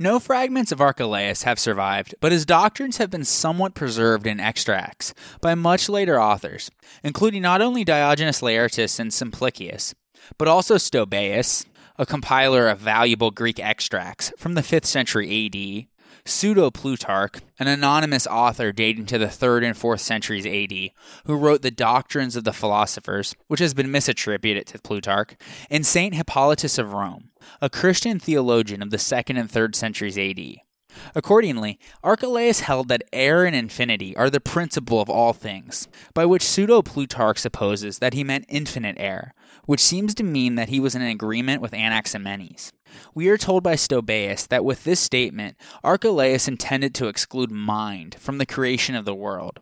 [0.00, 5.12] No fragments of Archelaus have survived, but his doctrines have been somewhat preserved in extracts
[5.40, 6.70] by much later authors,
[7.02, 9.96] including not only Diogenes Laertius and Simplicius,
[10.38, 11.64] but also Stobaeus,
[11.98, 15.86] a compiler of valuable Greek extracts from the 5th century AD,
[16.24, 20.90] Pseudo Plutarch, an anonymous author dating to the 3rd and 4th centuries AD,
[21.24, 25.36] who wrote the Doctrines of the Philosophers, which has been misattributed to Plutarch,
[25.70, 27.30] and Saint Hippolytus of Rome,
[27.60, 30.67] a Christian theologian of the 2nd and 3rd centuries AD.
[31.14, 36.42] Accordingly, Archelaus held that air and infinity are the principle of all things, by which
[36.42, 39.34] pseudo Plutarch supposes that he meant infinite air,
[39.66, 42.72] which seems to mean that he was in agreement with Anaximenes.
[43.14, 48.38] We are told by Stobaeus that with this statement, Archelaus intended to exclude mind from
[48.38, 49.60] the creation of the world.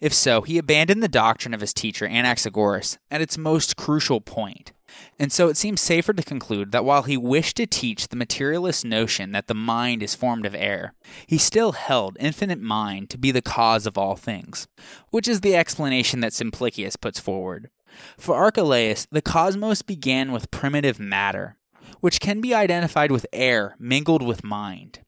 [0.00, 4.72] If so, he abandoned the doctrine of his teacher Anaxagoras at its most crucial point.
[5.18, 8.84] And so it seems safer to conclude that while he wished to teach the materialist
[8.84, 10.94] notion that the mind is formed of air,
[11.26, 14.68] he still held infinite mind to be the cause of all things,
[15.10, 17.70] which is the explanation that Simplicius puts forward.
[18.16, 21.56] For Archelaus, the cosmos began with primitive matter,
[22.00, 25.00] which can be identified with air mingled with mind.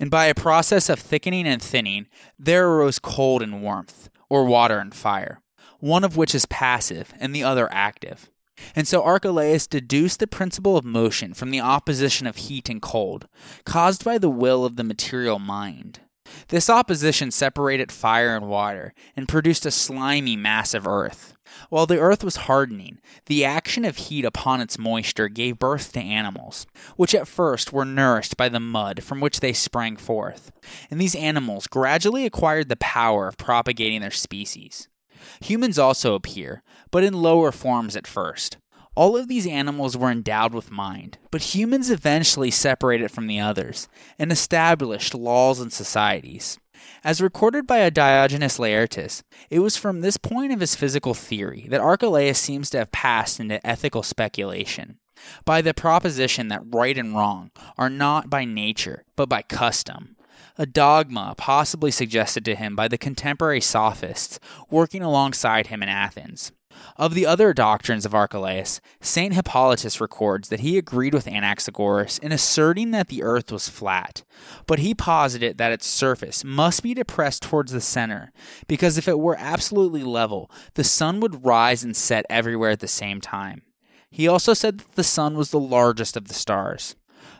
[0.00, 2.06] And by a process of thickening and thinning,
[2.38, 5.40] there arose cold and warmth, or water and fire,
[5.80, 8.30] one of which is passive and the other active.
[8.74, 13.28] And so Archelaus deduced the principle of motion from the opposition of heat and cold,
[13.64, 16.00] caused by the will of the material mind.
[16.48, 21.34] This opposition separated fire and water and produced a slimy mass of earth.
[21.70, 26.00] While the earth was hardening, the action of heat upon its moisture gave birth to
[26.00, 26.66] animals,
[26.96, 30.52] which at first were nourished by the mud from which they sprang forth,
[30.90, 34.88] and these animals gradually acquired the power of propagating their species.
[35.40, 38.56] Humans also appear, but in lower forms at first.
[38.94, 43.88] All of these animals were endowed with mind, but humans eventually separated from the others
[44.18, 46.58] and established laws and societies.
[47.04, 51.66] As recorded by a Diogenes Laertius, it was from this point of his physical theory
[51.70, 54.98] that Archelaus seems to have passed into ethical speculation,
[55.44, 60.16] by the proposition that right and wrong are not by nature, but by custom
[60.58, 66.50] a dogma possibly suggested to him by the contemporary sophists working alongside him in Athens.
[66.96, 69.34] Of the other doctrines of Archelaus, St.
[69.34, 74.24] Hippolytus records that he agreed with Anaxagoras in asserting that the earth was flat,
[74.66, 78.32] but he posited that its surface must be depressed towards the center,
[78.66, 82.88] because if it were absolutely level, the sun would rise and set everywhere at the
[82.88, 83.62] same time.
[84.10, 86.96] He also said that the sun was the largest of the stars.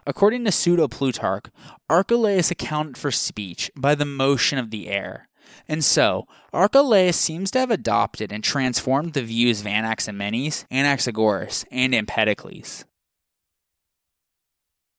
[0.06, 1.46] According to Pseudo Plutarch,
[1.88, 5.27] Archelaus accounted for speech by the motion of the air.
[5.68, 11.94] And so, Archelaus seems to have adopted and transformed the views of Anaximenes, Anaxagoras, and
[11.94, 12.86] Empedocles.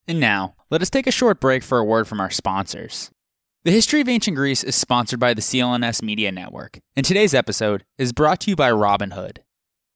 [0.08, 3.10] And now, let us take a short break for a word from our sponsors.
[3.64, 7.84] The History of Ancient Greece is sponsored by the CLNS Media Network, and today's episode
[7.98, 9.40] is brought to you by Robinhood.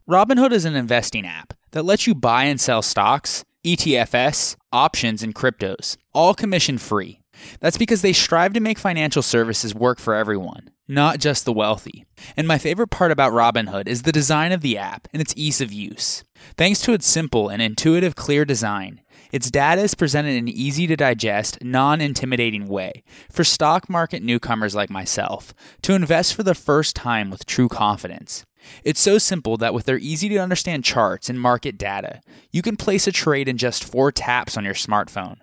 [0.10, 5.34] Robinhood is an investing app that lets you buy and sell stocks, ETFs, options, and
[5.34, 7.23] cryptos, all commission free.
[7.60, 12.06] That's because they strive to make financial services work for everyone, not just the wealthy.
[12.38, 15.62] And my favorite part about Robinhood is the design of the app and its ease
[15.62, 16.24] of use.
[16.58, 19.02] Thanks to its simple and intuitive, clear design,
[19.34, 24.22] its data is presented in an easy to digest, non intimidating way for stock market
[24.22, 28.46] newcomers like myself to invest for the first time with true confidence.
[28.84, 32.22] It's so simple that with their easy to understand charts and market data,
[32.52, 35.38] you can place a trade in just four taps on your smartphone.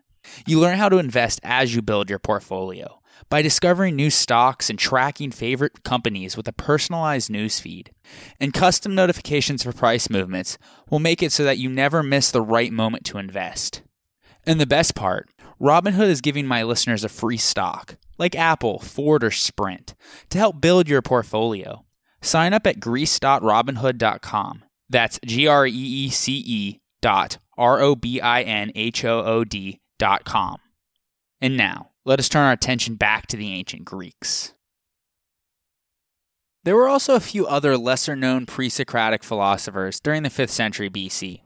[0.47, 4.79] You learn how to invest as you build your portfolio by discovering new stocks and
[4.79, 7.89] tracking favorite companies with a personalized newsfeed.
[8.39, 10.59] And custom notifications for price movements
[10.89, 13.83] will make it so that you never miss the right moment to invest.
[14.47, 15.29] And the best part,
[15.61, 19.95] Robinhood is giving my listeners a free stock, like Apple, Ford, or Sprint,
[20.31, 21.85] to help build your portfolio.
[22.23, 24.65] Sign up at greece.robinhood.com.
[24.89, 29.23] That's G R E E C E dot R O B I N H O
[29.25, 29.81] O D
[30.25, 30.59] com.
[31.41, 34.55] And now, let us turn our attention back to the ancient Greeks.
[36.65, 40.91] There were also a few other lesser known pre Socratic philosophers during the 5th century
[40.91, 41.41] BC.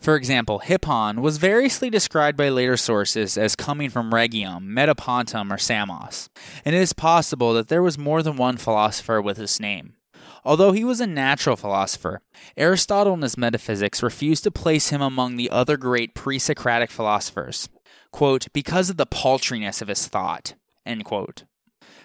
[0.00, 5.58] For example, Hippon was variously described by later sources as coming from Rhegium, Metapontum, or
[5.58, 6.30] Samos,
[6.64, 9.94] and it is possible that there was more than one philosopher with this name.
[10.42, 12.22] Although he was a natural philosopher,
[12.56, 17.68] Aristotle in his Metaphysics refused to place him among the other great pre Socratic philosophers,
[18.12, 20.54] quote, because of the paltriness of his thought.
[20.84, 21.44] End quote.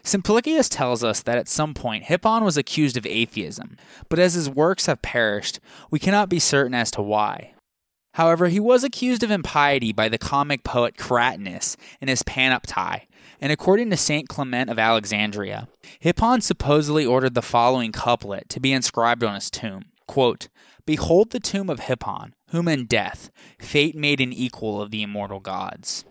[0.03, 3.75] Simplicius tells us that at some point Hippon was accused of atheism,
[4.07, 7.53] but as his works have perished, we cannot be certain as to why.
[8.13, 13.07] However, he was accused of impiety by the comic poet Cratinus in his Panoptai,
[13.41, 15.67] and according to Saint Clement of Alexandria,
[16.03, 20.47] Hippon supposedly ordered the following couplet to be inscribed on his tomb quote,
[20.85, 23.29] Behold the tomb of Hippon, whom in death
[23.59, 26.05] fate made an equal of the immortal gods.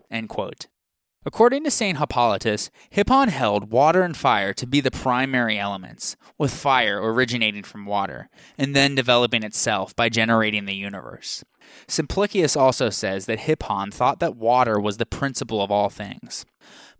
[1.26, 1.98] According to St.
[1.98, 7.86] Hippolytus, Hippon held water and fire to be the primary elements, with fire originating from
[7.86, 8.28] water,
[8.58, 11.42] and then developing itself by generating the universe.
[11.88, 16.44] Simplicius also says that Hippon thought that water was the principle of all things.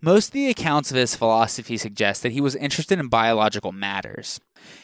[0.01, 4.41] Most of the accounts of his philosophy suggest that he was interested in biological matters.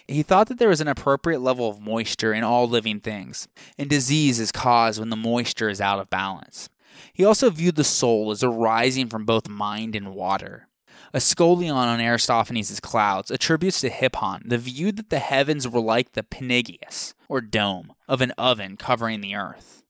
[0.08, 3.48] He thought that there was an appropriate level of moisture in all living things,
[3.78, 6.68] and disease is caused when the moisture is out of balance.
[7.12, 10.68] He also viewed the soul as arising from both mind and water.
[11.12, 16.12] A scholion on Aristophanes' Clouds attributes to Hippon the view that the heavens were like
[16.12, 19.82] the Panegyrius, or dome, of an oven covering the earth.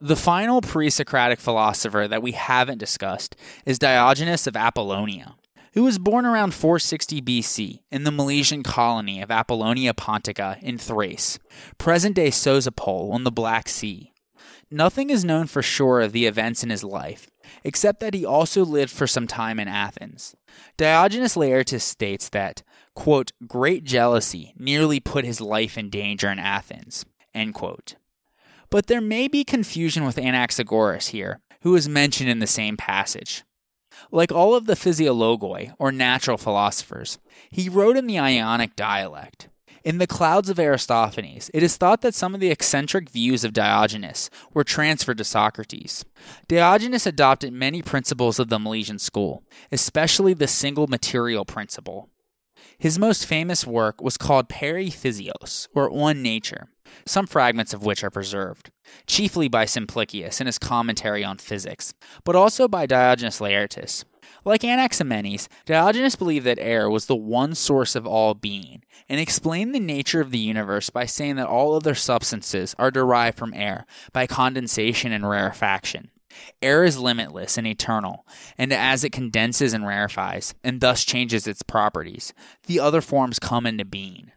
[0.00, 3.34] The final pre Socratic philosopher that we haven't discussed
[3.64, 5.36] is Diogenes of Apollonia,
[5.72, 11.38] who was born around 460 BC in the Milesian colony of Apollonia Pontica in Thrace,
[11.78, 14.12] present day Sozopol on the Black Sea.
[14.70, 17.30] Nothing is known for sure of the events in his life,
[17.64, 20.36] except that he also lived for some time in Athens.
[20.76, 22.62] Diogenes Laertius states that,
[22.94, 27.94] quote, great jealousy nearly put his life in danger in Athens, end quote.
[28.70, 33.44] But there may be confusion with Anaxagoras here, who is mentioned in the same passage.
[34.10, 37.18] Like all of the physiologoi, or natural philosophers,
[37.50, 39.48] he wrote in the Ionic dialect.
[39.86, 43.52] In the Clouds of Aristophanes, it is thought that some of the eccentric views of
[43.52, 46.04] Diogenes were transferred to Socrates.
[46.48, 52.10] Diogenes adopted many principles of the Milesian school, especially the single material principle.
[52.78, 56.68] His most famous work was called Peri Physeos, or On Nature,
[57.04, 58.70] some fragments of which are preserved,
[59.06, 61.94] chiefly by Simplicius in his commentary on physics,
[62.24, 64.04] but also by Diogenes Laertius.
[64.44, 69.74] Like Anaximenes, Diogenes believed that air was the one source of all being, and explained
[69.74, 73.86] the nature of the universe by saying that all other substances are derived from air
[74.12, 76.10] by condensation and rarefaction.
[76.62, 78.26] Air is limitless and eternal,
[78.56, 82.32] and as it condenses and rarefies, and thus changes its properties,
[82.66, 84.32] the other forms come into being.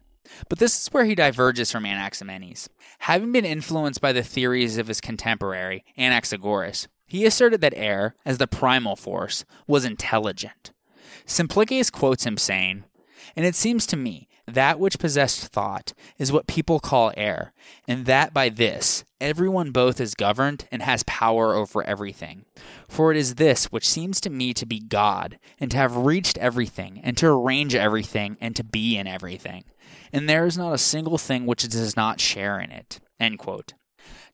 [0.48, 2.68] But this is where he diverges from Anaximenes.
[3.00, 8.38] Having been influenced by the theories of his contemporary, Anaxagoras, he asserted that air, as
[8.38, 10.70] the primal force, was intelligent.
[11.26, 12.84] Simplicius quotes him saying,
[13.34, 17.52] And it seems to me that which possessed thought is what people call air,
[17.88, 22.44] and that by this everyone both is governed and has power over everything.
[22.88, 26.38] For it is this which seems to me to be God, and to have reached
[26.38, 29.64] everything, and to arrange everything, and to be in everything.
[30.12, 33.00] And there is not a single thing which does not share in it.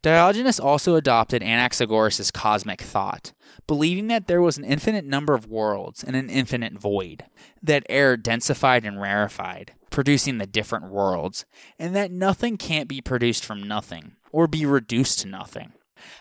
[0.03, 3.33] Diogenes also adopted Anaxagoras' cosmic thought,
[3.67, 7.25] believing that there was an infinite number of worlds and an infinite void,
[7.63, 11.45] that air densified and rarefied, producing the different worlds,
[11.79, 15.73] and that nothing can't be produced from nothing, or be reduced to nothing.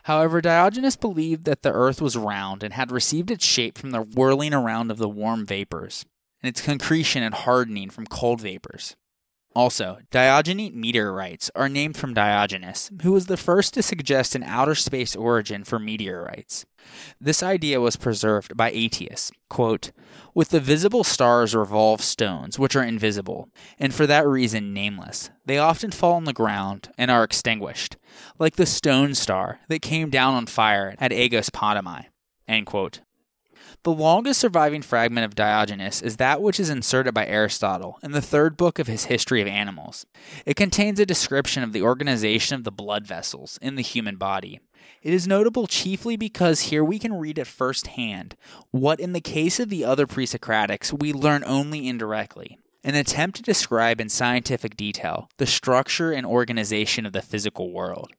[0.03, 4.01] However, Diogenes believed that the earth was round and had received its shape from the
[4.01, 6.05] whirling around of the warm vapors,
[6.41, 8.95] and its concretion and hardening from cold vapors.
[9.55, 14.75] Also, Diogenite meteorites are named from Diogenes, who was the first to suggest an outer
[14.75, 16.65] space origin for meteorites.
[17.21, 19.31] This idea was preserved by Aetius.
[19.49, 19.91] Quote,
[20.33, 23.49] With the visible stars revolve stones, which are invisible,
[23.79, 25.31] and for that reason nameless.
[25.45, 27.95] They often fall on the ground and are extinguished,
[28.37, 32.07] like the stone star that came down on fire at Aigos Potami.
[32.45, 32.99] End quote.
[33.85, 38.21] The longest surviving fragment of Diogenes is that which is inserted by Aristotle in the
[38.21, 40.07] third book of his History of Animals.
[40.43, 44.59] It contains a description of the organization of the blood vessels in the human body.
[45.03, 48.35] It is notable chiefly because here we can read at first hand
[48.71, 53.35] what, in the case of the other pre Socratics, we learn only indirectly an attempt
[53.35, 58.13] to describe in scientific detail the structure and organization of the physical world.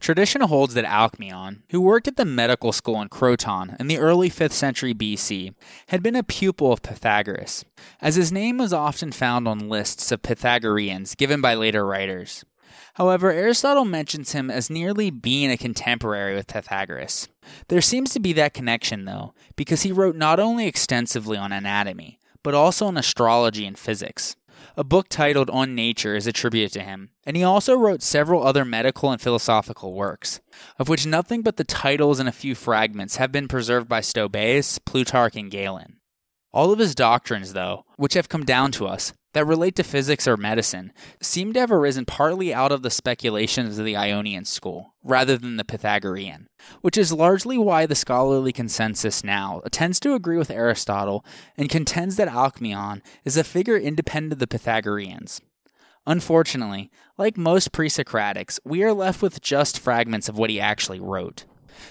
[0.00, 4.30] Tradition holds that Alcmaeon, who worked at the medical school in Croton in the early
[4.30, 5.54] 5th century BC,
[5.88, 7.66] had been a pupil of Pythagoras,
[8.00, 12.46] as his name was often found on lists of Pythagoreans given by later writers.
[12.94, 17.28] However, Aristotle mentions him as nearly being a contemporary with Pythagoras.
[17.68, 22.18] There seems to be that connection, though, because he wrote not only extensively on anatomy,
[22.42, 24.34] but also on astrology and physics.
[24.76, 28.64] A book titled On Nature is attributed to him, and he also wrote several other
[28.64, 30.40] medical and philosophical works,
[30.78, 34.78] of which nothing but the titles and a few fragments have been preserved by Stobaeus,
[34.84, 35.96] Plutarch, and Galen.
[36.52, 40.26] All of his doctrines, though, which have come down to us, that relate to physics
[40.26, 44.94] or medicine seem to have arisen partly out of the speculations of the Ionian school,
[45.02, 46.48] rather than the Pythagorean,
[46.80, 51.24] which is largely why the scholarly consensus now tends to agree with Aristotle
[51.56, 55.40] and contends that Alcmaeon is a figure independent of the Pythagoreans.
[56.06, 60.98] Unfortunately, like most pre Socratics, we are left with just fragments of what he actually
[60.98, 61.44] wrote.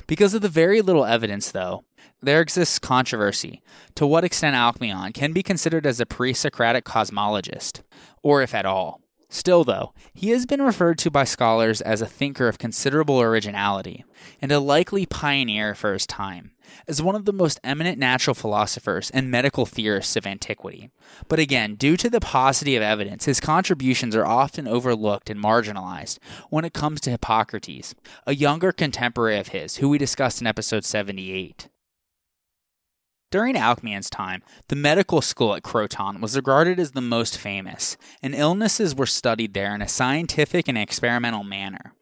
[0.07, 1.83] Because of the very little evidence, though,
[2.21, 3.61] there exists controversy
[3.95, 7.81] to what extent Alcmaeon can be considered as a pre Socratic cosmologist,
[8.23, 9.01] or if at all.
[9.31, 14.03] Still, though, he has been referred to by scholars as a thinker of considerable originality,
[14.41, 16.51] and a likely pioneer for his time,
[16.87, 20.89] as one of the most eminent natural philosophers and medical theorists of antiquity.
[21.27, 26.17] But again, due to the paucity of evidence, his contributions are often overlooked and marginalized
[26.49, 27.93] when it comes to Hippocrates,
[28.25, 31.69] a younger contemporary of his, who we discussed in episode 78.
[33.31, 38.33] During Alcmaeon's time, the medical school at Croton was regarded as the most famous, and
[38.33, 41.93] illnesses were studied there in a scientific and experimental manner.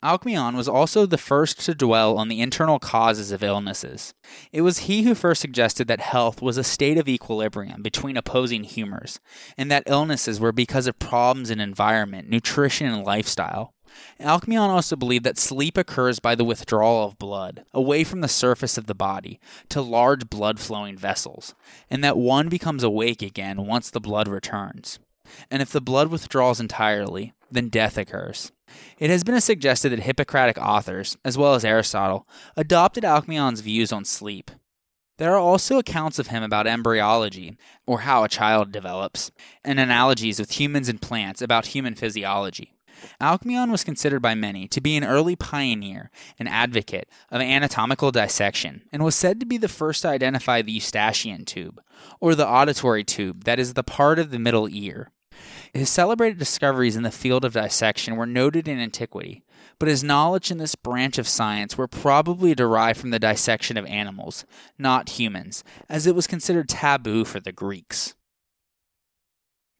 [0.00, 4.14] Alcmaeon was also the first to dwell on the internal causes of illnesses.
[4.52, 8.62] It was he who first suggested that health was a state of equilibrium between opposing
[8.62, 9.18] humors,
[9.58, 13.74] and that illnesses were because of problems in environment, nutrition, and lifestyle.
[14.20, 18.78] Alcmaeon also believed that sleep occurs by the withdrawal of blood away from the surface
[18.78, 19.38] of the body
[19.68, 21.54] to large blood flowing vessels,
[21.90, 24.98] and that one becomes awake again once the blood returns.
[25.50, 28.52] And if the blood withdraws entirely, then death occurs.
[28.98, 32.26] It has been suggested that Hippocratic authors, as well as Aristotle,
[32.56, 34.50] adopted Alcmaeon's views on sleep.
[35.18, 39.30] There are also accounts of him about embryology, or how a child develops,
[39.64, 42.75] and analogies with humans and plants about human physiology.
[43.20, 48.82] Alcmaeon was considered by many to be an early pioneer and advocate of anatomical dissection,
[48.92, 51.80] and was said to be the first to identify the eustachian tube,
[52.20, 55.10] or the auditory tube that is the part of the middle ear.
[55.72, 59.44] His celebrated discoveries in the field of dissection were noted in antiquity,
[59.78, 63.84] but his knowledge in this branch of science were probably derived from the dissection of
[63.86, 64.46] animals,
[64.78, 68.14] not humans, as it was considered taboo for the Greeks.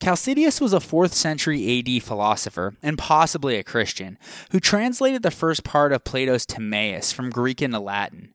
[0.01, 4.18] Chalcidius was a 4th century AD philosopher, and possibly a Christian,
[4.51, 8.34] who translated the first part of Plato's Timaeus from Greek into Latin.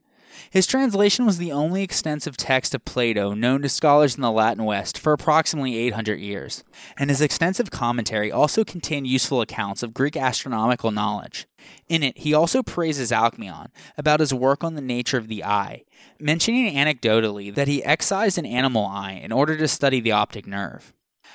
[0.50, 4.66] His translation was the only extensive text of Plato known to scholars in the Latin
[4.66, 6.64] West for approximately 800 years,
[6.98, 11.48] and his extensive commentary also contained useful accounts of Greek astronomical knowledge.
[11.88, 15.84] In it, he also praises Alcmaeon about his work on the nature of the eye,
[16.20, 20.94] mentioning anecdotally that he excised an animal eye in order to study the optic nerve.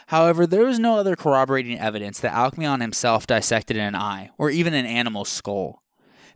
[0.08, 4.74] However, there is no other corroborating evidence that Alcmaeon himself dissected an eye, or even
[4.74, 5.82] an animal's skull.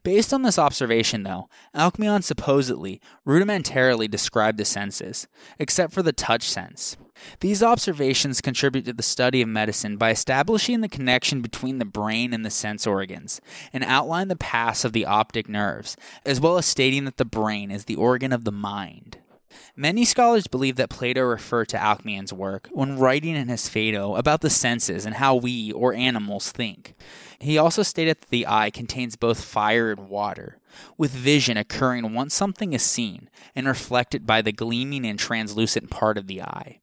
[0.02, 6.42] Based on this observation, though, Alcmaeon supposedly rudimentarily described the senses, except for the touch
[6.42, 6.96] sense.
[7.40, 12.32] These observations contribute to the study of medicine by establishing the connection between the brain
[12.32, 13.42] and the sense organs,
[13.74, 17.70] and outline the paths of the optic nerves, as well as stating that the brain
[17.70, 19.18] is the organ of the mind.
[19.76, 24.40] Many scholars believe that Plato referred to Alcmaeon's work when writing in his Phaedo about
[24.40, 26.94] the senses and how we, or animals, think.
[27.38, 30.59] He also stated that the eye contains both fire and water,
[30.98, 36.18] with vision occurring once something is seen and reflected by the gleaming and translucent part
[36.18, 36.80] of the eye.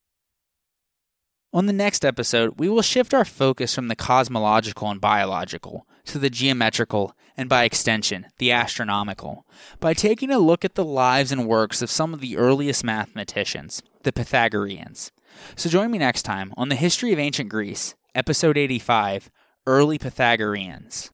[1.54, 6.20] On the next episode, we will shift our focus from the cosmological and biological to
[6.20, 9.46] the geometrical and, by extension, the astronomical
[9.80, 13.82] by taking a look at the lives and works of some of the earliest mathematicians,
[14.04, 15.12] the Pythagoreans.
[15.56, 19.30] So join me next time on the History of Ancient Greece, episode 85
[19.68, 21.12] Early Pythagoreans.